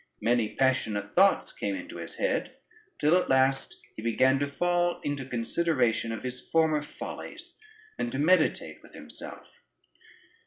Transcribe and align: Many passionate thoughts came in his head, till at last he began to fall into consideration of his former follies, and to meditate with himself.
Many 0.19 0.55
passionate 0.55 1.13
thoughts 1.15 1.53
came 1.53 1.75
in 1.75 1.87
his 1.87 2.15
head, 2.15 2.55
till 2.97 3.15
at 3.15 3.29
last 3.29 3.79
he 3.95 4.01
began 4.01 4.39
to 4.39 4.47
fall 4.47 4.99
into 5.01 5.23
consideration 5.25 6.11
of 6.11 6.23
his 6.23 6.39
former 6.39 6.81
follies, 6.81 7.59
and 7.99 8.11
to 8.11 8.17
meditate 8.17 8.81
with 8.81 8.95
himself. 8.95 9.61